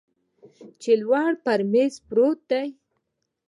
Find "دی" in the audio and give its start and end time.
2.49-2.67